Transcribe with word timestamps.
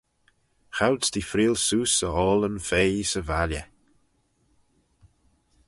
Choud's 0.75 1.07
t'eh 1.11 1.27
freayll 1.29 1.61
seose 1.65 2.01
e 2.07 2.09
oayllyn 2.21 2.57
feaie 2.67 3.03
'sy 3.07 3.21
valley. 3.29 3.63